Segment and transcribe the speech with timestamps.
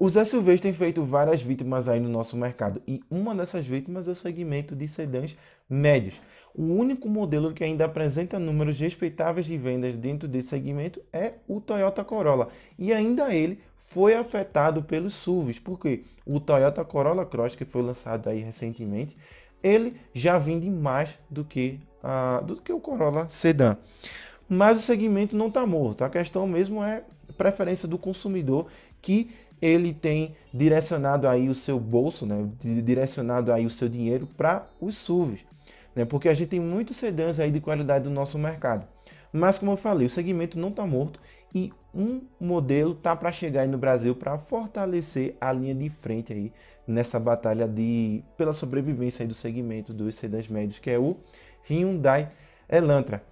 [0.00, 4.10] Os SUVs têm feito várias vítimas aí no nosso mercado e uma dessas vítimas é
[4.10, 5.36] o segmento de sedãs
[5.68, 6.22] médios.
[6.54, 11.60] O único modelo que ainda apresenta números respeitáveis de vendas dentro desse segmento é o
[11.60, 12.48] Toyota Corolla.
[12.78, 18.30] E ainda ele foi afetado pelos SUVs, porque o Toyota Corolla Cross, que foi lançado
[18.30, 19.14] aí recentemente,
[19.62, 23.76] ele já vende mais do que, uh, do que o Corolla Sedan.
[24.48, 26.04] Mas o segmento não está morto.
[26.04, 27.04] A questão mesmo é
[27.36, 28.66] preferência do consumidor
[29.02, 29.30] que
[29.60, 34.96] ele tem direcionado aí o seu bolso, né, direcionado aí o seu dinheiro para os
[34.96, 35.44] SUVs,
[35.94, 38.86] né, porque a gente tem muitos sedãs aí de qualidade do nosso mercado.
[39.32, 41.20] Mas como eu falei, o segmento não está morto
[41.54, 46.32] e um modelo tá para chegar aí no Brasil para fortalecer a linha de frente
[46.32, 46.52] aí
[46.86, 51.16] nessa batalha de pela sobrevivência aí do segmento dos sedãs médios, que é o
[51.68, 52.28] Hyundai
[52.68, 53.22] Elantra.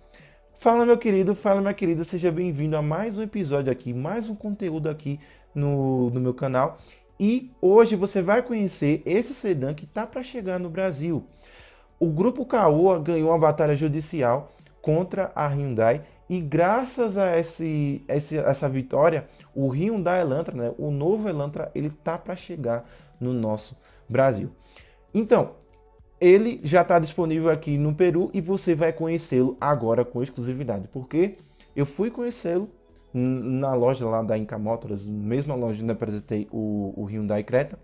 [0.55, 4.35] Fala meu querido, fala minha querida, seja bem-vindo a mais um episódio aqui, mais um
[4.35, 5.21] conteúdo aqui
[5.55, 6.79] no, no meu canal.
[7.19, 11.25] E hoje você vai conhecer esse sedã que está para chegar no Brasil.
[11.99, 18.39] O grupo Caoa ganhou uma batalha judicial contra a Hyundai e graças a esse, esse,
[18.39, 23.77] essa vitória, o Hyundai Elantra, né, o novo Elantra, ele tá para chegar no nosso
[24.09, 24.51] Brasil.
[25.13, 25.53] Então,
[26.21, 31.37] ele já está disponível aqui no Peru e você vai conhecê-lo agora com exclusividade, porque
[31.75, 32.69] eu fui conhecê-lo
[33.13, 37.79] na loja lá da Inca Motors, mesma loja onde apresentei o, o Hyundai Creta.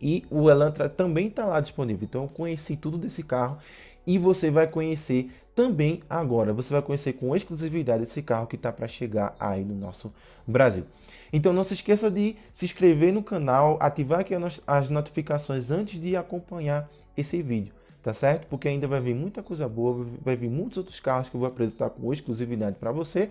[0.00, 2.04] E o Elantra também está lá disponível.
[2.04, 3.58] Então eu conheci tudo desse carro
[4.06, 6.52] e você vai conhecer também agora.
[6.52, 10.12] Você vai conhecer com exclusividade esse carro que está para chegar aí no nosso
[10.46, 10.84] Brasil.
[11.32, 14.34] Então não se esqueça de se inscrever no canal, ativar aqui
[14.66, 18.46] as notificações antes de acompanhar esse vídeo, tá certo?
[18.46, 21.48] Porque ainda vai vir muita coisa boa, vai vir muitos outros carros que eu vou
[21.48, 23.30] apresentar com exclusividade para você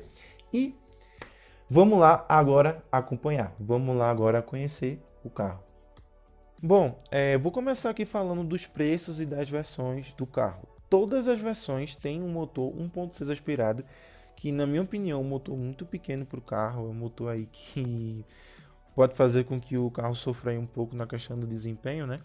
[0.53, 0.75] e
[1.69, 5.61] Vamos lá agora acompanhar, vamos lá agora conhecer o carro.
[6.63, 10.65] Bom, é, vou começar aqui falando dos preços e das versões do carro.
[10.89, 13.83] Todas as versões têm um motor 1.6 aspirado,
[14.38, 17.33] que na minha opinião é um motor muito pequeno para o carro, é um motor
[17.33, 18.23] aí que
[18.95, 22.22] pode fazer com que o carro sofra um pouco na questão do desempenho, né?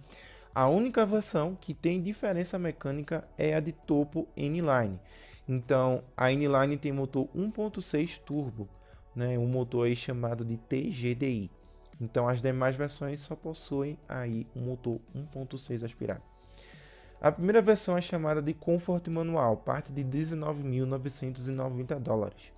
[0.55, 5.01] A única versão que tem diferença mecânica é a de topo N-Line.
[5.49, 8.69] Então, a N-Line tem motor 1.6 turbo,
[9.15, 11.51] né, um motor aí chamado de TGDI.
[12.01, 16.23] Então as demais versões só possuem aí um motor 1.6 aspirado.
[17.21, 22.53] A primeira versão é chamada de Comfort Manual, parte de 19.990 dólares.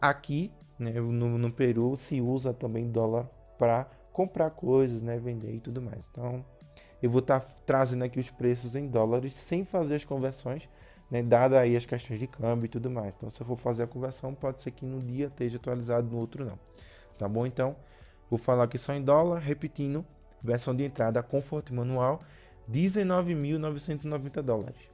[0.00, 5.58] Aqui, né, no, no, Peru, se usa também dólar para comprar coisas, né, vender e
[5.58, 6.08] tudo mais.
[6.08, 6.44] Então,
[7.02, 10.68] eu vou estar tá trazendo aqui os preços em dólares sem fazer as conversões,
[11.10, 13.14] né, dada aí as questões de câmbio e tudo mais.
[13.16, 16.18] Então, se eu for fazer a conversão, pode ser que no dia esteja atualizado, no
[16.18, 16.58] outro não.
[17.18, 17.44] Tá bom?
[17.44, 17.76] Então,
[18.30, 20.04] vou falar aqui só em dólar, repetindo,
[20.42, 22.20] versão de entrada Comfort manual,
[22.70, 24.90] 19.990 dólares.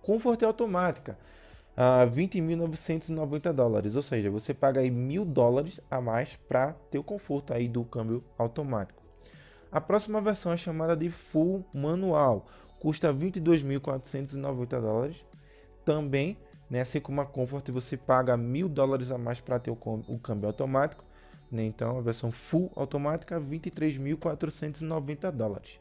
[0.00, 1.18] Comfort automática,
[1.76, 7.04] uh, 20.990 dólares, ou seja, você paga aí mil dólares a mais para ter o
[7.04, 9.02] conforto aí do câmbio automático.
[9.70, 12.46] A próxima versão é chamada de Full Manual,
[12.82, 15.16] custa 22.490 dólares.
[15.84, 16.36] Também,
[16.68, 19.78] né, assim como a Comfort, você paga mil dólares a mais para ter o,
[20.08, 21.04] o, câmbio automático.
[21.48, 21.64] Né?
[21.64, 25.78] Então, a versão full automática, 23.490 dólares.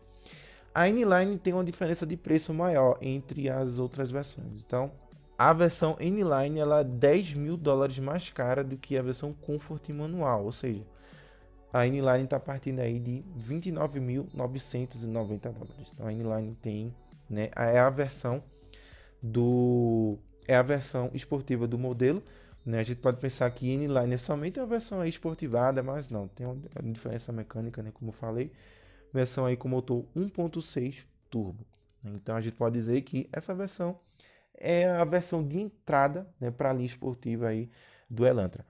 [0.76, 4.64] A N-Line tem uma diferença de preço maior entre as outras versões.
[4.64, 4.92] Então,
[5.36, 9.90] a versão N-Line ela é 10 mil dólares mais cara do que a versão Comfort
[9.90, 10.84] manual, ou seja,
[11.74, 15.92] a N-Line está partindo aí de 29.990 dólares.
[15.94, 16.96] Então a N-Line tem,
[17.30, 18.44] né, é a versão
[19.22, 20.18] do
[20.48, 22.24] é a versão esportiva do modelo,
[22.66, 22.80] né?
[22.80, 26.58] A gente pode pensar que N-Line é somente a versão esportivada, mas não, tem uma
[26.92, 28.52] diferença mecânica, né, como eu falei.
[29.14, 31.66] Versão aí com motor 1.6 turbo.
[32.04, 34.00] Então a gente pode dizer que essa versão
[34.58, 37.70] é a versão de entrada, né, para a linha esportiva aí
[38.10, 38.66] do Elantra.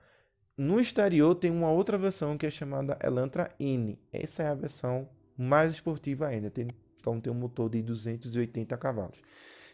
[0.56, 3.98] No exterior tem uma outra versão que é chamada Elantra N.
[4.12, 6.50] Essa é a versão mais esportiva ainda.
[6.50, 6.68] Tem,
[7.00, 9.22] então tem um motor de 280 cavalos.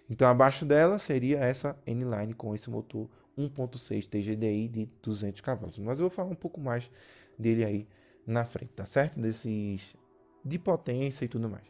[0.08, 5.78] Então abaixo dela seria essa N-Line com esse motor 1.6 TGDI de 200 cavalos.
[5.78, 6.90] Mas eu vou falar um pouco mais
[7.38, 7.88] dele aí
[8.24, 9.20] na frente, tá certo?
[9.20, 9.96] Desses
[10.44, 11.64] de potência e tudo mais.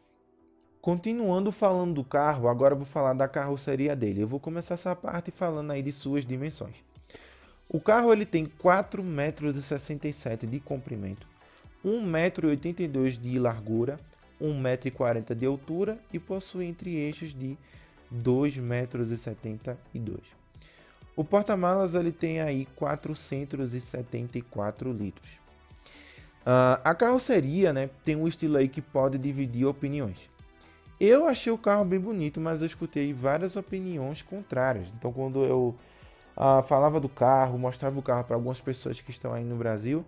[0.80, 4.22] Continuando falando do carro, agora vou falar da carroceria dele.
[4.22, 6.87] Eu vou começar essa parte falando aí de suas dimensões.
[7.68, 9.56] O carro ele tem 4,67 metros
[10.50, 11.28] de comprimento,
[11.84, 12.56] 1,82 metro
[13.20, 14.00] de largura,
[14.40, 17.58] 1,40 metro de altura e possui entre eixos de
[18.14, 19.12] 2,72 metros.
[21.14, 25.32] O porta-malas ele tem aí 474 litros.
[26.40, 30.30] Uh, a carroceria né, tem um estilo aí que pode dividir opiniões.
[30.98, 34.88] Eu achei o carro bem bonito, mas eu escutei várias opiniões contrárias.
[34.96, 35.76] Então, quando eu
[36.38, 40.04] uh, falava do carro, mostrava o carro para algumas pessoas que estão aí no Brasil,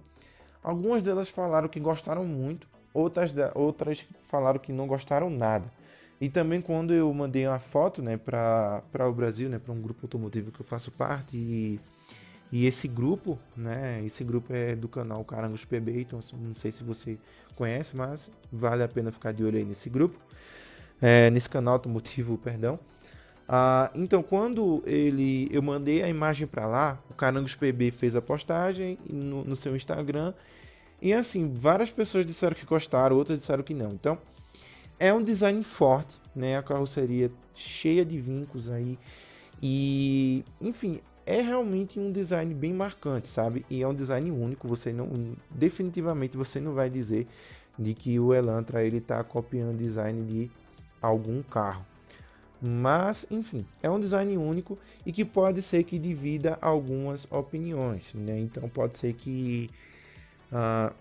[0.62, 5.70] algumas delas falaram que gostaram muito, outras, outras falaram que não gostaram nada.
[6.20, 10.00] E também quando eu mandei uma foto né, para o Brasil, né, para um grupo
[10.04, 11.80] automotivo que eu faço parte, e,
[12.52, 16.84] e esse grupo, né, esse grupo é do canal Carangos PB, então não sei se
[16.84, 17.18] você
[17.56, 20.18] conhece, mas vale a pena ficar de olho aí nesse grupo,
[21.00, 22.78] é, nesse canal automotivo, perdão.
[23.52, 28.22] Ah, então, quando ele, eu mandei a imagem para lá, o Carangos PB fez a
[28.22, 30.32] postagem no, no seu Instagram,
[31.02, 33.90] e assim, várias pessoas disseram que gostaram, outras disseram que não.
[33.90, 34.16] Então,
[35.00, 36.58] é um design forte, né?
[36.58, 38.96] A carroceria cheia de vincos aí.
[39.60, 43.66] E, enfim, é realmente um design bem marcante, sabe?
[43.68, 47.26] E é um design único, você não definitivamente você não vai dizer
[47.76, 50.48] de que o Elantra ele tá copiando design de
[51.02, 51.89] algum carro.
[52.62, 58.38] Mas, enfim, é um design único e que pode ser que divida algumas opiniões, né?
[58.38, 59.70] Então pode ser que
[60.52, 60.94] uh,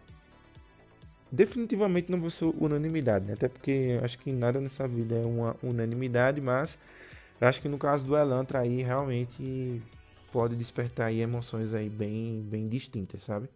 [1.29, 3.33] definitivamente não vou ser unanimidade, né?
[3.33, 6.79] até porque acho que nada nessa vida é uma unanimidade, mas
[7.41, 9.81] acho que no caso do Elantra aí realmente
[10.31, 13.49] pode despertar aí emoções aí bem, bem distintas, sabe?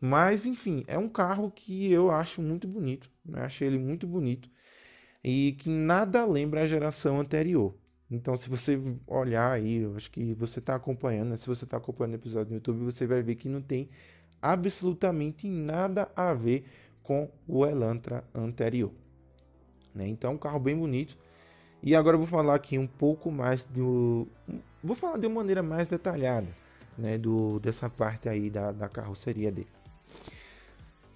[0.00, 3.42] Mas enfim, é um carro que eu acho muito bonito, né?
[3.42, 4.48] achei ele muito bonito
[5.22, 7.74] e que nada lembra a geração anterior.
[8.10, 11.36] Então, se você olhar aí, eu acho que você está acompanhando, né?
[11.36, 13.88] se você está acompanhando o episódio no YouTube, você vai ver que não tem
[14.42, 16.64] absolutamente nada a ver
[17.02, 18.90] com o Elantra anterior.
[19.94, 20.08] Né?
[20.08, 21.16] Então, um carro bem bonito.
[21.82, 24.26] E agora eu vou falar aqui um pouco mais do.
[24.82, 26.48] Vou falar de uma maneira mais detalhada
[26.98, 27.16] né?
[27.16, 29.68] do, dessa parte aí da, da carroceria dele.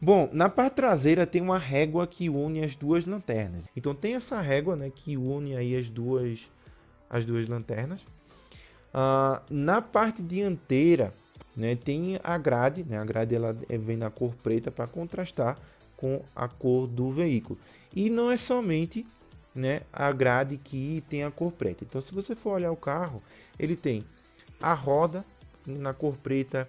[0.05, 3.65] Bom, na parte traseira tem uma régua que une as duas lanternas.
[3.75, 6.53] Então tem essa régua né, que une aí as duas,
[7.09, 8.03] as duas lanternas.
[8.93, 11.15] Uh, na parte dianteira
[11.57, 15.57] né, tem a grade, né, a grade ela vem na cor preta para contrastar
[15.97, 17.59] com a cor do veículo.
[17.91, 19.07] E não é somente
[19.55, 21.83] né, a grade que tem a cor preta.
[21.83, 23.23] Então, se você for olhar o carro,
[23.59, 24.05] ele tem
[24.61, 25.25] a roda
[25.67, 26.69] na cor preta,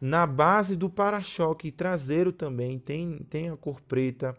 [0.00, 4.36] na base do para-choque traseiro também tem, tem a cor preta.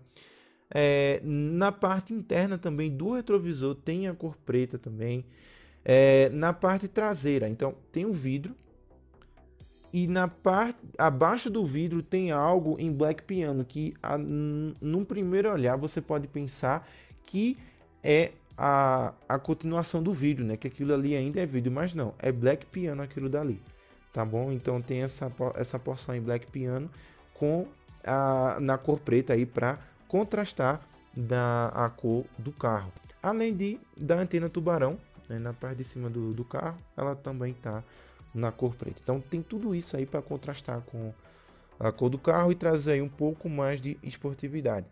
[0.72, 5.26] É, na parte interna também do retrovisor tem a cor preta também.
[5.84, 8.56] É, na parte traseira, então tem o vidro,
[9.92, 15.52] e na parte abaixo do vidro tem algo em black piano que a, num primeiro
[15.52, 16.88] olhar você pode pensar
[17.24, 17.58] que
[18.04, 20.58] é a, a continuação do vídeo, né?
[20.58, 23.60] Que aquilo ali ainda é vídeo, mas não, é black piano aquilo dali,
[24.14, 24.52] tá bom?
[24.52, 26.90] Então tem essa, essa porção em black piano
[27.34, 27.68] com
[28.04, 29.78] a, na cor preta aí para
[30.08, 30.82] contrastar
[31.16, 32.92] da a cor do carro.
[33.22, 34.98] Além de da antena tubarão,
[35.28, 35.40] né?
[35.40, 37.84] na parte de cima do, do carro, ela também tá
[38.34, 39.00] na cor preta.
[39.04, 41.14] Então tem tudo isso aí para contrastar com
[41.80, 44.88] a cor do carro e trazer um pouco mais de esportividade.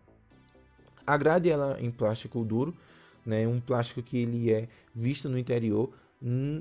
[1.05, 2.75] A grade ela em plástico duro,
[3.25, 3.47] né?
[3.47, 5.91] Um plástico que ele é visto no interior,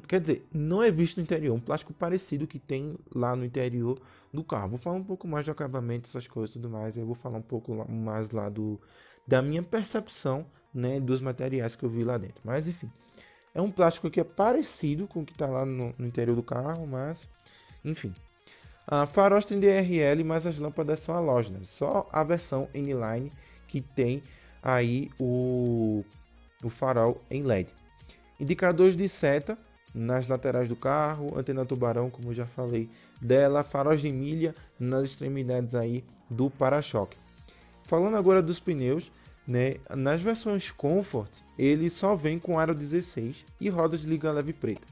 [0.06, 3.98] quer dizer, não é visto no interior, um plástico parecido que tem lá no interior
[4.32, 4.70] do carro.
[4.70, 6.96] Vou falar um pouco mais do acabamento, essas coisas e tudo mais.
[6.96, 8.78] Eu vou falar um pouco mais lá do
[9.26, 12.40] da minha percepção, né, dos materiais que eu vi lá dentro.
[12.44, 12.90] Mas enfim,
[13.52, 16.42] é um plástico que é parecido com o que está lá no, no, interior do
[16.42, 17.28] carro, mas
[17.84, 18.14] enfim.
[18.86, 21.68] A faróis tem DRL, mas as lâmpadas são halógenas.
[21.68, 23.32] Só a versão N-Line
[23.66, 24.22] que tem
[24.62, 26.04] aí o,
[26.62, 27.72] o farol em LED.
[28.38, 29.58] Indicadores de seta
[29.94, 32.90] nas laterais do carro, antena tubarão, como já falei
[33.20, 37.16] dela, faróis de milha nas extremidades aí do para-choque.
[37.84, 39.10] Falando agora dos pneus,
[39.46, 39.76] né?
[39.94, 44.86] Nas versões Comfort, ele só vem com aro 16 e rodas de liga leve preta.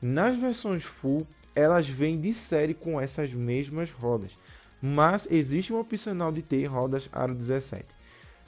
[0.00, 4.38] Nas versões Full, elas vêm de série com essas mesmas rodas,
[4.80, 7.84] mas existe um opcional de ter rodas aro 17.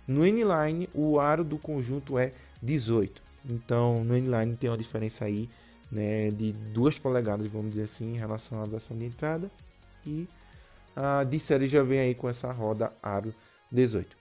[0.07, 3.23] No N-Line, o aro do conjunto é 18.
[3.49, 5.49] Então, no N-Line tem uma diferença aí
[5.91, 9.51] né, de 2 polegadas, vamos dizer assim, em relação à versão de entrada.
[10.07, 10.27] E
[10.97, 13.35] a de série já vem aí com essa roda aro
[13.71, 14.17] 18.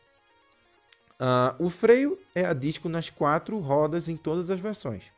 [1.22, 5.12] Uh, o freio é a disco nas quatro rodas em todas as versões.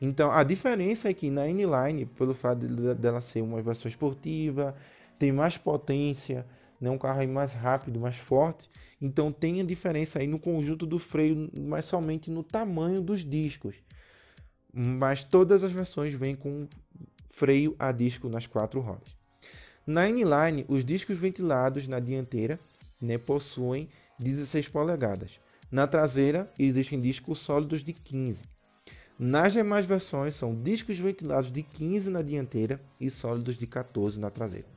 [0.00, 4.74] Então a diferença é que na N-Line, pelo fato de, dela ser uma versão esportiva,
[5.18, 6.46] tem mais potência,
[6.80, 8.68] né, um carro mais rápido, mais forte,
[9.00, 13.76] então tem a diferença aí no conjunto do freio, mas somente no tamanho dos discos.
[14.72, 16.66] Mas todas as versões vêm com
[17.30, 19.16] freio a disco nas quatro rodas.
[19.86, 22.58] Na N-Line, os discos ventilados na dianteira
[23.00, 25.38] né, possuem 16 polegadas.
[25.70, 28.42] Na traseira, existem discos sólidos de 15.
[29.18, 34.30] Nas demais versões, são discos ventilados de 15 na dianteira e sólidos de 14 na
[34.30, 34.75] traseira.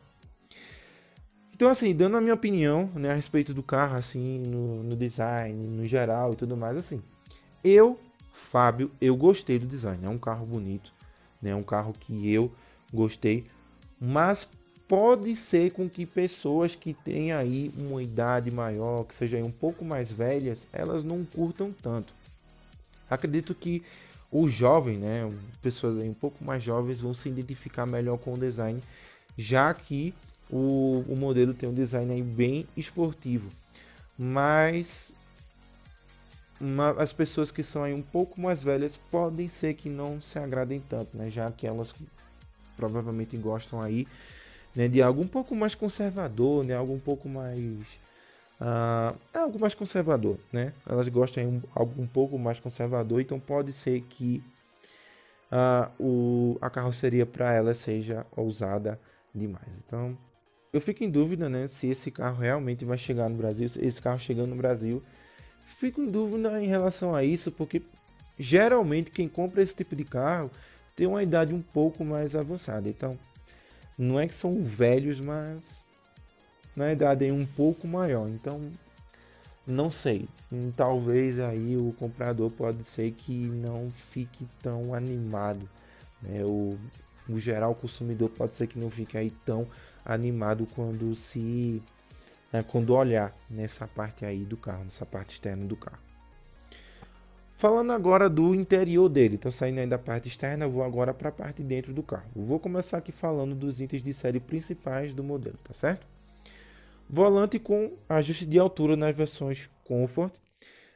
[1.59, 5.67] Então, assim, dando a minha opinião né, a respeito do carro, assim, no, no design,
[5.67, 7.01] no geral e tudo mais, assim,
[7.61, 7.99] eu,
[8.31, 10.05] Fábio, eu gostei do design.
[10.05, 10.93] É um carro bonito,
[11.41, 11.49] né?
[11.49, 12.49] É um carro que eu
[12.93, 13.45] gostei,
[13.99, 14.47] mas
[14.87, 19.83] pode ser com que pessoas que têm aí uma idade maior, que sejam um pouco
[19.83, 22.13] mais velhas, elas não curtam tanto.
[23.09, 23.83] Acredito que
[24.31, 25.29] os jovens, né,
[25.61, 28.81] pessoas aí um pouco mais jovens vão se identificar melhor com o design,
[29.37, 30.13] já que
[30.49, 33.49] o, o modelo tem um design bem esportivo.
[34.17, 35.13] Mas
[36.59, 40.37] uma, as pessoas que são aí um pouco mais velhas podem ser que não se
[40.37, 41.93] agradem tanto, né, já que elas
[42.75, 44.05] provavelmente gostam aí
[44.75, 47.99] né, de algo um pouco mais conservador, né, algo um pouco mais
[48.59, 50.73] uh, algo mais conservador, né?
[50.87, 54.43] Elas gostam de um, algo um pouco mais conservador, então pode ser que
[55.51, 58.99] uh, o, a carroceria para ela seja ousada
[59.33, 59.73] demais.
[59.85, 60.17] Então
[60.71, 64.19] eu fico em dúvida, né, se esse carro realmente vai chegar no Brasil, esse carro
[64.19, 65.03] chegando no Brasil.
[65.65, 67.81] Fico em dúvida em relação a isso, porque
[68.37, 70.51] geralmente quem compra esse tipo de carro
[70.95, 72.89] tem uma idade um pouco mais avançada.
[72.89, 73.17] Então,
[73.97, 75.81] não é que são velhos, mas
[76.75, 78.27] na idade é um pouco maior.
[78.29, 78.71] Então,
[79.65, 80.27] não sei.
[80.75, 85.69] Talvez aí o comprador pode ser que não fique tão animado.
[86.21, 86.43] Né?
[86.43, 86.77] O,
[87.29, 89.67] o geral consumidor pode ser que não fique aí tão
[90.05, 91.81] animado quando se
[92.51, 95.99] né, quando olhar nessa parte aí do carro, nessa parte externa do carro.
[97.51, 101.31] Falando agora do interior dele, estou saindo aí da parte externa, vou agora para a
[101.31, 102.29] parte dentro do carro.
[102.33, 106.07] Vou começar aqui falando dos itens de série principais do modelo, tá certo?
[107.09, 110.35] Volante com ajuste de altura nas versões Comfort.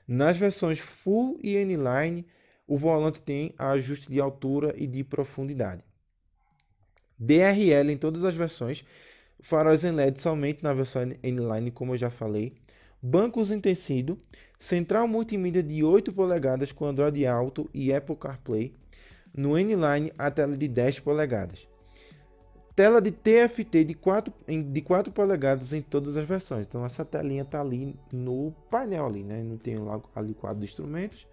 [0.08, 2.26] Nas versões Full e N-Line,
[2.68, 5.84] o volante tem ajuste de altura e de profundidade.
[7.26, 8.84] DRL em todas as versões,
[9.40, 12.54] faróis em LED somente na versão N-Line, como eu já falei.
[13.02, 14.18] Bancos em tecido,
[14.60, 18.74] Central multimídia de 8 polegadas com Android Auto e Apple CarPlay.
[19.36, 21.68] No N-Line, a tela de 10 polegadas.
[22.76, 26.66] Tela de TFT de 4, de 4 polegadas em todas as versões.
[26.66, 29.44] Então essa telinha está ali no painel ali, né?
[29.44, 31.28] Não tem lá ali quadro de instrumentos.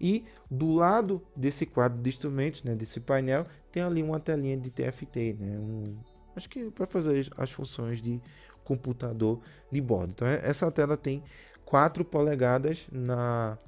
[0.00, 4.70] E do lado desse quadro de instrumentos, né, desse painel, tem ali uma telinha de
[4.70, 5.58] TFT, né?
[5.58, 5.96] Um,
[6.36, 8.20] acho que para fazer as funções de
[8.64, 9.40] computador
[9.72, 10.12] de bordo.
[10.12, 11.22] Então essa tela tem
[11.64, 13.58] 4 polegadas na,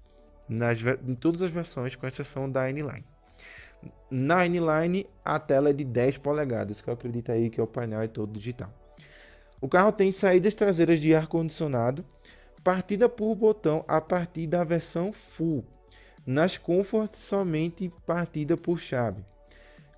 [0.48, 3.04] nas, em todas as versões, com exceção da N-Line.
[4.10, 7.66] Na N-Line, a tela é de 10 polegadas, que eu acredito aí que é o
[7.66, 8.70] painel é todo digital.
[9.60, 12.04] O carro tem saídas traseiras de ar-condicionado,
[12.64, 15.64] partida por botão a partir da versão Full.
[16.30, 19.20] Nas Comfort, somente partida por chave.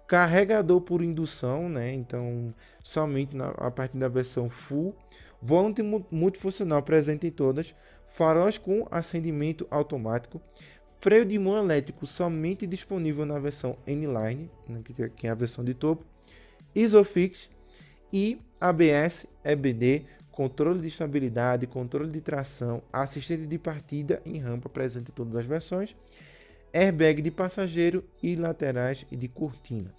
[0.09, 1.93] Carregador por indução, né?
[1.93, 4.97] Então, somente na, a partir da versão Full.
[5.43, 7.75] Volante multifuncional presente em todas
[8.07, 10.41] faróis com acendimento automático,
[11.01, 14.83] freio de mão elétrico somente disponível na versão N-Line, né,
[15.17, 16.05] que é a versão de topo,
[16.75, 17.51] Isofix
[18.13, 25.11] e ABS, EBD, controle de estabilidade, controle de tração, assistente de partida em rampa presente
[25.11, 25.95] em todas as versões,
[26.73, 29.95] airbag de passageiro e laterais e de cortina.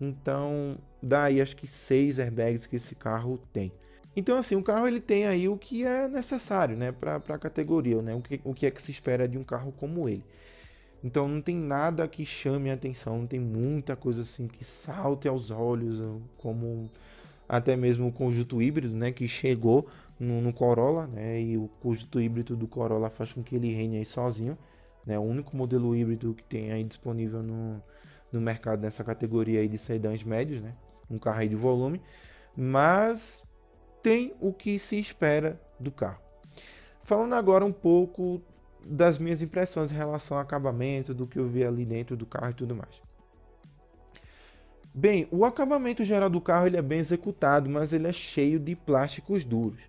[0.00, 3.70] Então, daí acho que seis airbags que esse carro tem.
[4.16, 8.00] Então, assim, o carro ele tem aí o que é necessário, né, para a categoria,
[8.00, 10.24] né, o que, o que é que se espera de um carro como ele.
[11.04, 15.28] Então, não tem nada que chame a atenção, não tem muita coisa assim que salte
[15.28, 16.00] aos olhos,
[16.38, 16.90] como
[17.48, 19.88] até mesmo o conjunto híbrido, né, que chegou
[20.18, 23.98] no, no Corolla, né, e o conjunto híbrido do Corolla faz com que ele reine
[23.98, 24.56] aí sozinho,
[25.04, 27.82] né, o único modelo híbrido que tem aí disponível no,
[28.32, 30.72] no mercado nessa categoria aí de sedãs médios, né,
[31.10, 32.00] um carro aí de volume,
[32.56, 33.44] mas
[34.02, 36.20] tem o que se espera do carro.
[37.02, 38.42] Falando agora um pouco
[38.84, 42.50] das minhas impressões em relação ao acabamento, do que eu vi ali dentro do carro
[42.50, 43.05] e tudo mais.
[44.96, 48.74] Bem, o acabamento geral do carro ele é bem executado, mas ele é cheio de
[48.74, 49.82] plásticos duros.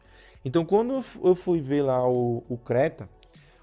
[0.43, 3.09] Então, quando eu fui ver lá o, o Creta,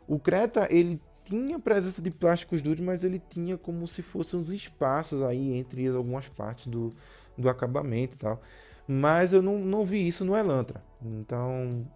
[0.08, 4.50] o Creta ele tinha presença de plásticos duros, mas ele tinha como se fossem uns
[4.50, 6.94] espaços aí entre algumas partes do,
[7.36, 8.40] do acabamento e tal
[8.86, 10.82] mas eu não, não vi isso no Elantra.
[11.02, 11.86] Então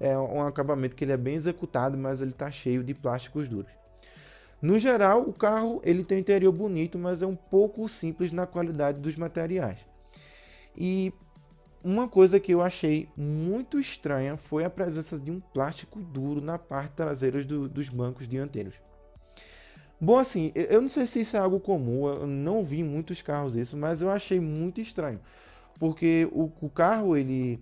[0.00, 3.72] é um acabamento que ele é bem executado, mas ele está cheio de plásticos duros.
[4.60, 8.46] No geral, o carro ele tem um interior bonito, mas é um pouco simples na
[8.46, 9.78] qualidade dos materiais.
[10.76, 11.12] E
[11.82, 16.58] uma coisa que eu achei muito estranha foi a presença de um plástico duro na
[16.58, 18.74] parte traseira do, dos bancos dianteiros.
[20.00, 23.56] Bom, assim, eu não sei se isso é algo comum, eu não vi muitos carros
[23.56, 25.20] isso, mas eu achei muito estranho.
[25.78, 27.60] Porque o, o carro, ele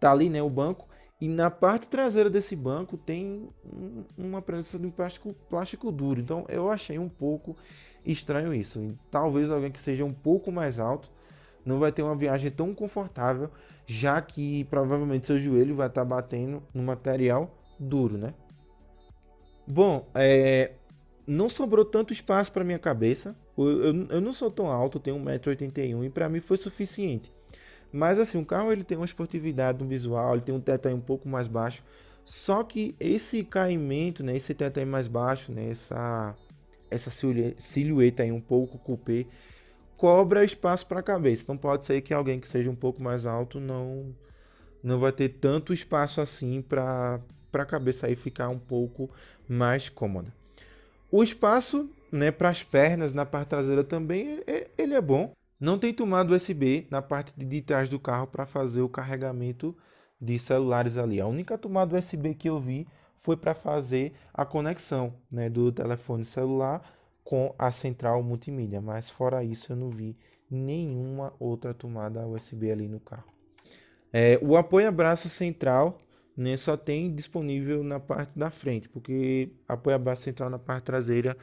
[0.00, 0.88] tá ali, né, o banco,
[1.22, 3.48] e na parte traseira desse banco tem
[4.18, 6.20] uma presença de um plástico, plástico duro.
[6.20, 7.56] Então eu achei um pouco
[8.04, 8.80] estranho isso.
[8.80, 11.08] E talvez alguém que seja um pouco mais alto
[11.64, 13.48] não vai ter uma viagem tão confortável,
[13.86, 18.34] já que provavelmente seu joelho vai estar tá batendo no material duro, né?
[19.64, 20.72] Bom, é,
[21.24, 23.36] não sobrou tanto espaço para minha cabeça.
[23.56, 27.30] Eu, eu, eu, não sou tão alto, tenho 1,81m e para mim foi suficiente.
[27.92, 31.00] Mas assim, o carro ele tem uma esportividade no visual, ele tem um teto um
[31.00, 31.82] pouco mais baixo.
[32.24, 36.34] Só que esse caimento, né, esse teto mais baixo, né, essa
[36.90, 37.10] essa
[37.58, 39.24] silhueta aí um pouco coupé,
[39.96, 41.42] cobra espaço para a cabeça.
[41.42, 44.14] Então pode ser que alguém que seja um pouco mais alto não
[44.82, 47.20] não vai ter tanto espaço assim para
[47.50, 49.10] para a cabeça aí ficar um pouco
[49.48, 50.32] mais cômoda.
[51.10, 55.32] O espaço, né, para as pernas na parte traseira também, é, ele é bom.
[55.62, 59.76] Não tem tomada USB na parte de trás do carro para fazer o carregamento
[60.20, 61.20] de celulares ali.
[61.20, 66.24] A única tomada USB que eu vi foi para fazer a conexão né, do telefone
[66.24, 66.82] celular
[67.22, 70.16] com a central multimídia, mas fora isso eu não vi
[70.50, 73.32] nenhuma outra tomada USB ali no carro.
[74.12, 75.96] É, o apoia-braço central
[76.36, 81.36] né, só tem disponível na parte da frente, porque apoia-braço central na parte traseira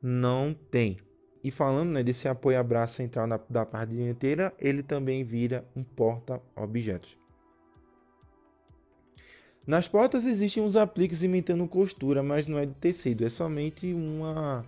[0.00, 0.96] não tem.
[1.46, 7.16] E falando né, desse apoia-braço central na, da parte dianteira, ele também vira um porta-objetos.
[9.64, 14.66] Nas portas existem uns apliques imitando costura, mas não é de tecido, é somente uma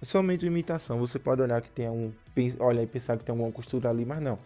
[0.00, 0.98] é somente uma imitação.
[1.00, 2.14] Você pode olhar que tem um
[2.58, 4.38] olha e pensar que tem alguma costura ali, mas não.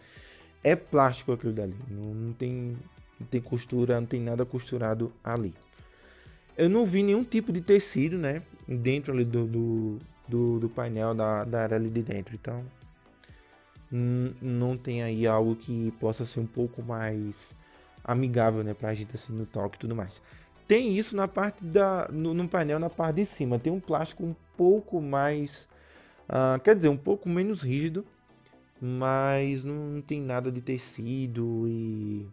[0.61, 1.75] É plástico aquilo dali.
[1.89, 2.77] Não, não tem
[3.17, 5.53] não tem costura, não tem nada costurado ali.
[6.57, 8.41] Eu não vi nenhum tipo de tecido, né?
[8.67, 12.35] Dentro ali do, do, do, do painel da, da área ali de dentro.
[12.35, 12.63] Então,
[13.91, 17.55] não tem aí algo que possa ser um pouco mais
[18.03, 18.73] amigável, né?
[18.73, 20.21] Pra gente assim no toque e tudo mais.
[20.67, 22.07] Tem isso na parte da.
[22.11, 23.59] No, no, painel na parte de cima.
[23.59, 25.67] Tem um plástico um pouco mais.
[26.27, 28.05] Uh, quer dizer, um pouco menos rígido.
[28.81, 32.27] Mas não tem nada de tecido e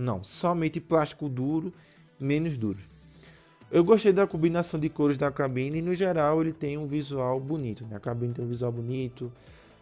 [0.00, 1.74] não, somente plástico duro,
[2.18, 2.78] menos duro.
[3.70, 7.38] Eu gostei da combinação de cores da cabine e no geral ele tem um visual
[7.38, 7.86] bonito.
[7.86, 7.96] Né?
[7.96, 9.32] A cabine tem um visual bonito.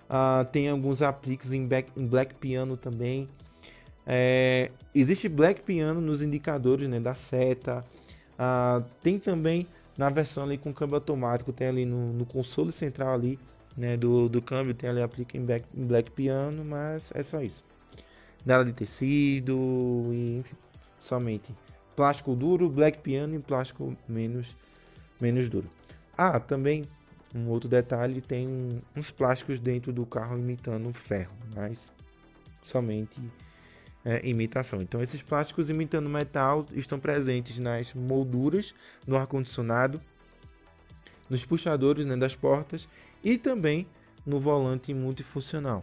[0.09, 3.29] Uh, tem alguns apliques em, back, em Black Piano também.
[4.07, 7.85] É, existe Black Piano nos indicadores né, da seta.
[8.35, 13.14] Uh, tem também na versão ali com câmbio automático, tem ali no, no console central
[13.14, 13.38] ali
[13.77, 17.42] né, do, do câmbio, tem ali aplique em, back, em Black Piano, mas é só
[17.42, 17.64] isso
[18.44, 20.57] nada de tecido, e, enfim,
[20.98, 21.55] somente
[21.99, 24.57] plástico duro, black piano e plástico menos,
[25.21, 25.69] menos duro.
[26.17, 26.85] Ah, também
[27.35, 31.91] um outro detalhe, tem uns plásticos dentro do carro imitando ferro, mas
[32.63, 33.21] somente
[34.05, 34.81] é, imitação.
[34.81, 38.73] Então esses plásticos imitando metal estão presentes nas molduras
[39.05, 40.01] no ar-condicionado,
[41.29, 42.89] nos puxadores né, das portas
[43.25, 43.89] e também
[44.25, 45.83] no volante multifuncional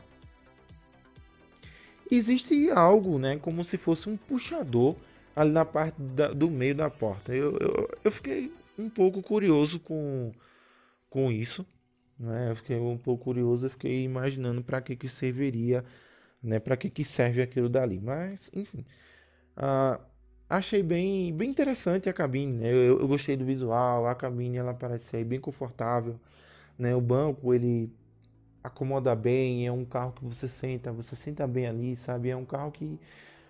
[2.09, 4.95] existe algo, né, como se fosse um puxador
[5.35, 7.33] ali na parte da, do meio da porta.
[7.35, 10.31] Eu, eu, eu, fiquei um pouco curioso com,
[11.09, 11.65] com isso,
[12.17, 12.51] né?
[12.51, 15.83] Eu fiquei um pouco curioso, eu fiquei imaginando para que que serviria,
[16.41, 16.59] né?
[16.59, 17.99] Para que que serve aquilo dali.
[17.99, 18.85] Mas, enfim,
[19.57, 19.99] uh,
[20.49, 22.69] achei bem, bem interessante a cabine, né?
[22.71, 26.19] Eu, eu gostei do visual, a cabine ela parece bem confortável,
[26.79, 26.95] né?
[26.95, 27.91] O banco ele
[28.63, 32.29] acomoda bem, é um carro que você senta, você senta bem ali, sabe?
[32.29, 32.99] É um carro que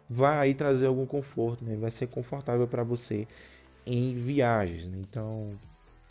[0.09, 1.75] vai trazer algum conforto, né?
[1.75, 3.27] Vai ser confortável para você
[3.85, 4.97] em viagens, né?
[4.99, 5.51] Então,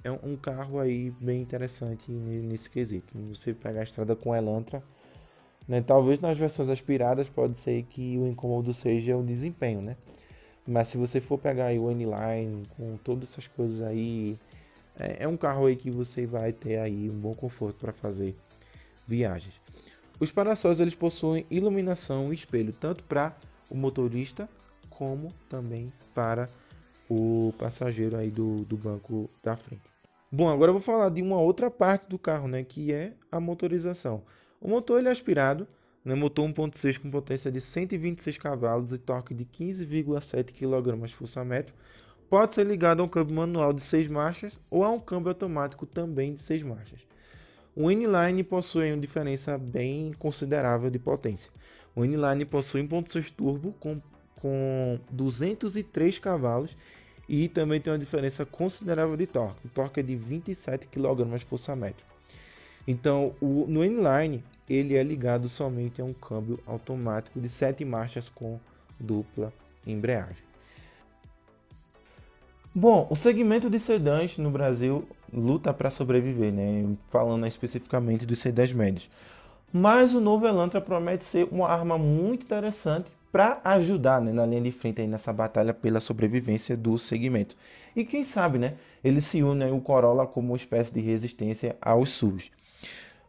[0.03, 3.17] é um carro aí bem interessante nesse quesito.
[3.29, 4.83] Você pegar a estrada com Elantra,
[5.67, 5.81] né?
[5.81, 9.97] Talvez nas versões aspiradas pode ser que o incômodo seja o desempenho, né?
[10.67, 14.39] Mas se você for pegar aí o N-Line com todas essas coisas aí,
[14.99, 18.35] é, é um carro aí que você vai ter aí um bom conforto para fazer
[19.07, 19.61] viagens.
[20.19, 23.37] Os parasols eles possuem iluminação e espelho tanto para
[23.75, 24.49] o motorista
[24.89, 26.49] como também para
[27.11, 29.83] o passageiro aí do, do banco da frente.
[30.31, 33.41] Bom, agora eu vou falar de uma outra parte do carro, né, que é a
[33.41, 34.23] motorização.
[34.61, 35.67] O motor ele é aspirado,
[36.05, 41.73] né, motor 1.6 com potência de 126 cavalos e torque de 15,7 kgfm.
[42.31, 45.85] Pode ser ligado a um câmbio manual de 6 marchas ou a um câmbio automático
[45.85, 47.01] também de 6 marchas.
[47.77, 51.51] O inline possui uma diferença bem considerável de potência.
[51.95, 54.01] O N-Line possui 1.6 turbo com,
[54.41, 56.77] com 203 cavalos
[57.29, 59.67] e também tem uma diferença considerável de torque.
[59.67, 61.95] O torque é de 27 kgfm.
[62.87, 68.29] Então, o, no N-Line, ele é ligado somente a um câmbio automático de 7 marchas
[68.29, 68.59] com
[68.99, 69.53] dupla
[69.87, 70.43] embreagem.
[72.75, 76.97] Bom, o segmento de sedãs no Brasil luta para sobreviver, né?
[77.09, 79.09] falando especificamente dos sedãs médios.
[79.77, 84.61] Mas o novo Elantra promete ser uma arma muito interessante para ajudar né, na linha
[84.61, 87.57] de frente aí nessa batalha pela sobrevivência do segmento.
[87.97, 92.11] E quem sabe, né, ele se une o Corolla como uma espécie de resistência aos
[92.11, 92.53] SUVs.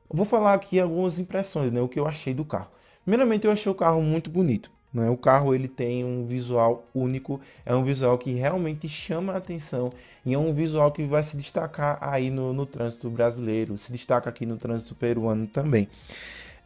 [0.08, 2.70] Vou falar aqui algumas impressões, né, o que eu achei do carro.
[3.04, 4.70] Primeiramente, eu achei o carro muito bonito.
[4.96, 5.10] Né?
[5.10, 9.92] O carro ele tem um visual único, é um visual que realmente chama a atenção
[10.26, 14.30] e é um visual que vai se destacar aí no, no trânsito brasileiro, se destaca
[14.30, 15.90] aqui no trânsito peruano também.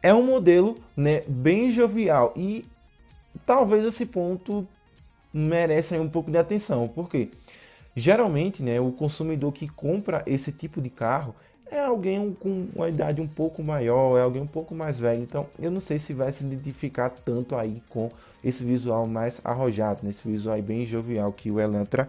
[0.00, 2.64] É um modelo né, bem jovial e
[3.44, 4.64] talvez esse ponto
[5.34, 7.30] merece um pouco de atenção, porque
[7.96, 11.34] geralmente né, o consumidor que compra esse tipo de carro
[11.70, 15.22] é alguém com uma idade um pouco maior, é alguém um pouco mais velho.
[15.22, 18.10] Então, eu não sei se vai se identificar tanto aí com
[18.42, 22.08] esse visual mais arrojado, nesse visual aí bem jovial que o Elantra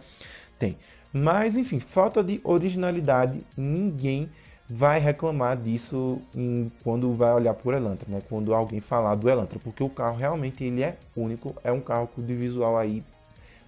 [0.57, 0.77] tem.
[1.13, 4.29] Mas, enfim, falta de originalidade, ninguém
[4.67, 8.21] vai reclamar disso em, quando vai olhar por Elantra, né?
[8.29, 12.09] Quando alguém falar do Elantra, porque o carro realmente ele é único, é um carro
[12.17, 13.03] de visual aí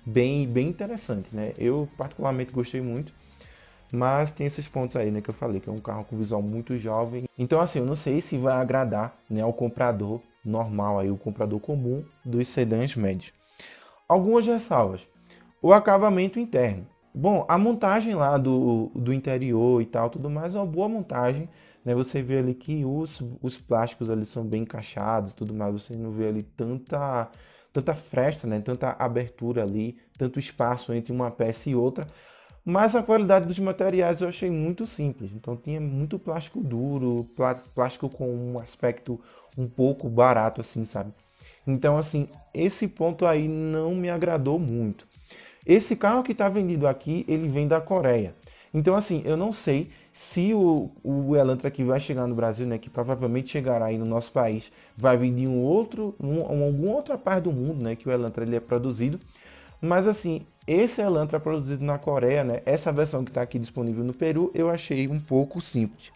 [0.06, 1.52] bem, bem interessante, né?
[1.58, 3.14] Eu particularmente gostei muito.
[3.94, 6.42] Mas tem esses pontos aí, né, que eu falei, que é um carro com visual
[6.42, 7.26] muito jovem.
[7.38, 11.60] Então, assim, eu não sei se vai agradar, né, ao comprador normal aí, o comprador
[11.60, 13.32] comum dos sedãs médios.
[14.10, 15.08] Algumas ressalvas.
[15.62, 16.88] O acabamento interno.
[17.14, 21.48] Bom, a montagem lá do, do interior e tal, tudo mais, é uma boa montagem.
[21.86, 21.94] Né?
[21.94, 25.72] Você vê ali que os, os plásticos ali são bem encaixados tudo mais.
[25.72, 27.30] Você não vê ali tanta,
[27.72, 28.60] tanta fresta, né?
[28.60, 32.08] tanta abertura ali, tanto espaço entre uma peça e outra.
[32.66, 35.32] Mas a qualidade dos materiais eu achei muito simples.
[35.36, 37.28] Então tinha muito plástico duro,
[37.76, 39.20] plástico com um aspecto
[39.58, 41.12] um pouco barato, assim, sabe?
[41.66, 45.08] Então, assim, esse ponto aí não me agradou muito.
[45.66, 48.36] Esse carro que está vendido aqui, ele vem da Coreia.
[48.74, 52.78] Então, assim, eu não sei se o, o Elantra que vai chegar no Brasil, né,
[52.78, 57.18] que provavelmente chegará aí no nosso país, vai vir de um outro, um, alguma outra
[57.18, 59.20] parte do mundo, né, que o Elantra ele é produzido.
[59.84, 64.14] Mas, assim, esse Elantra produzido na Coreia, né, essa versão que está aqui disponível no
[64.14, 66.10] Peru, eu achei um pouco simples.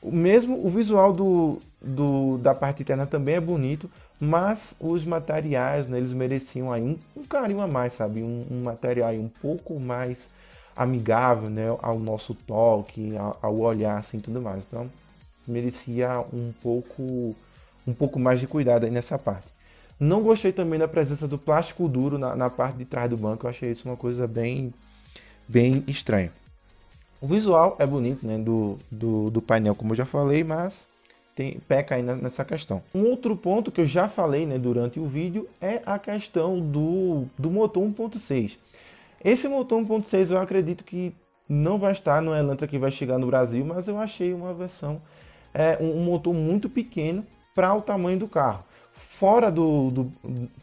[0.00, 5.88] O mesmo o visual do, do, da parte interna também é bonito, mas os materiais,
[5.88, 8.22] né, eles mereciam aí um, um carinho a mais, sabe?
[8.22, 10.30] Um, um, material um pouco mais
[10.76, 14.64] amigável, né, ao nosso toque, ao, ao olhar, assim, tudo mais.
[14.64, 14.88] Então,
[15.44, 17.34] merecia um pouco,
[17.84, 19.55] um pouco mais de cuidado aí nessa parte.
[19.98, 23.46] Não gostei também da presença do plástico duro na, na parte de trás do banco.
[23.46, 24.72] Eu achei isso uma coisa bem,
[25.48, 26.30] bem estranha.
[27.18, 30.86] O visual é bonito, né, do, do, do painel, como eu já falei, mas
[31.34, 32.82] tem, peca aí nessa questão.
[32.94, 37.24] Um outro ponto que eu já falei né, durante o vídeo é a questão do,
[37.38, 38.58] do motor 1.6.
[39.24, 41.14] Esse motor 1.6 eu acredito que
[41.48, 45.00] não vai estar no Elantra que vai chegar no Brasil, mas eu achei uma versão,
[45.54, 48.65] é, um motor muito pequeno para o tamanho do carro
[48.96, 50.12] fora, do, do,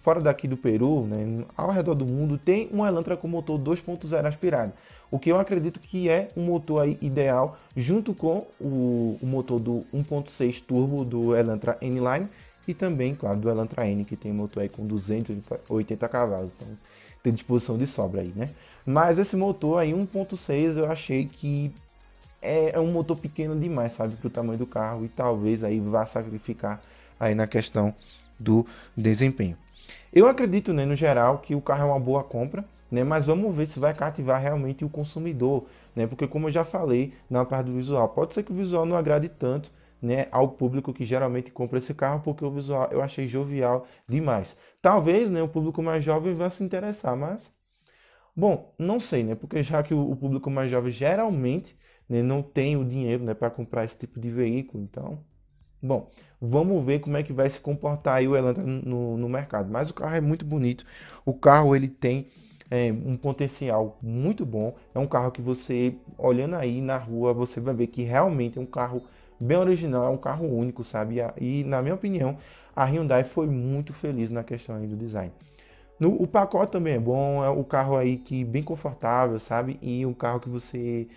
[0.02, 4.26] fora daqui do Peru, né, ao redor do mundo, tem um Elantra com motor 2.0
[4.26, 4.74] aspirado.
[5.12, 9.86] O que eu acredito que é um motor ideal, junto com o, o motor do
[9.93, 12.28] 1.6 turbo do Elantra N-Line
[12.67, 16.56] e também, claro, do Elantra N, que tem motor aí com 280 cavalos.
[16.56, 16.67] Então,
[17.22, 18.50] tem disposição de sobra aí, né?
[18.84, 21.72] Mas esse motor aí, 1.6, eu achei que
[22.41, 25.80] é, é um motor pequeno demais, sabe, para o tamanho do carro e talvez aí
[25.80, 26.82] vá sacrificar
[27.19, 27.93] aí na questão
[28.39, 29.58] do desempenho.
[30.12, 33.56] Eu acredito, né, no geral, que o carro é uma boa compra, né, mas vamos
[33.56, 37.65] ver se vai cativar realmente o consumidor, né, porque como eu já falei na parte
[37.67, 41.49] do visual, pode ser que o visual não agrade tanto, né, ao público que geralmente
[41.49, 44.58] compra esse carro, porque o visual eu achei jovial demais.
[44.82, 47.54] Talvez, né, o público mais jovem vá se interessar, mas
[48.36, 51.76] bom, não sei, né, porque já que o, público mais jovem geralmente
[52.08, 55.23] né, não tem o dinheiro, né, para comprar esse tipo de veículo, então
[55.84, 56.08] Bom,
[56.39, 59.69] vamos ver como é que vai se comportar aí o Elantra no, no mercado.
[59.69, 60.86] Mas o carro é muito bonito.
[61.26, 62.28] O carro ele tem
[62.72, 64.74] é, um potencial muito bom.
[64.96, 68.62] É um carro que você, olhando aí na rua, você vai ver que realmente é
[68.62, 69.04] um carro
[69.38, 71.17] bem original, é um carro único, sabe?
[71.38, 72.38] E na minha opinião,
[72.74, 75.34] a Hyundai foi muito feliz na questão aí do design.
[76.00, 79.78] No, o pacote também é bom, é o carro aí que bem confortável, sabe?
[79.82, 81.08] E um carro que você...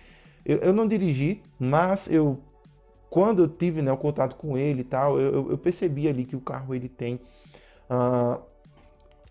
[0.45, 2.37] Eu, eu não dirigi, mas eu
[3.17, 6.35] quando eu tive né, o contato com ele e tal, eu, eu percebi ali que
[6.35, 7.15] o carro ele tem.
[7.89, 8.39] Uh,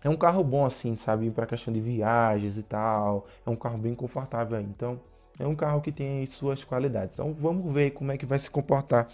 [0.03, 3.25] é um carro bom assim, sabe, para questão de viagens e tal.
[3.45, 4.65] É um carro bem confortável aí.
[4.65, 4.99] Então,
[5.39, 7.13] é um carro que tem suas qualidades.
[7.13, 9.07] Então, vamos ver como é que vai se comportar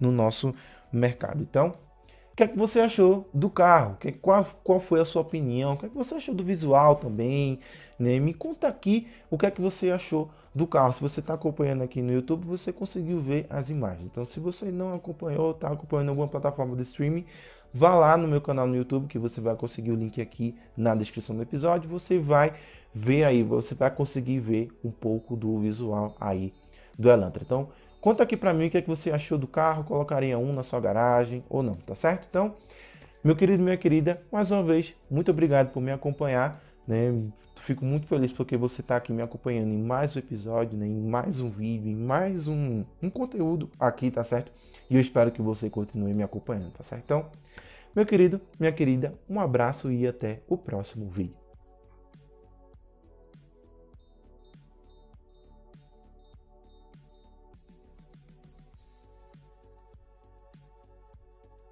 [0.00, 0.52] no nosso
[0.92, 1.40] mercado.
[1.40, 1.68] Então,
[2.32, 3.96] o que é que você achou do carro?
[4.20, 5.74] Qual, qual foi a sua opinião?
[5.74, 7.60] O que é que você achou do visual também?
[7.96, 8.18] Né?
[8.18, 10.90] Me conta aqui o que é que você achou do carro.
[10.90, 14.06] Se você está acompanhando aqui no YouTube, você conseguiu ver as imagens.
[14.06, 17.26] Então, se você não acompanhou, está acompanhando alguma plataforma de streaming,
[17.74, 20.94] vá lá no meu canal no YouTube, que você vai conseguir o link aqui na
[20.94, 21.90] descrição do episódio.
[21.90, 22.54] Você vai
[22.94, 26.54] ver aí, você vai conseguir ver um pouco do visual aí
[26.98, 27.42] do Elantra.
[27.44, 27.68] Então,
[28.06, 30.62] Conta aqui para mim o que, é que você achou do carro, colocaria um na
[30.62, 32.28] sua garagem ou não, tá certo?
[32.30, 32.54] Então,
[33.24, 37.12] meu querido, minha querida, mais uma vez, muito obrigado por me acompanhar, né?
[37.60, 40.86] Fico muito feliz porque você está aqui me acompanhando em mais um episódio, né?
[40.86, 44.52] em mais um vídeo, em mais um, um conteúdo aqui, tá certo?
[44.88, 47.02] E eu espero que você continue me acompanhando, tá certo?
[47.04, 47.30] Então,
[47.94, 51.45] meu querido, minha querida, um abraço e até o próximo vídeo.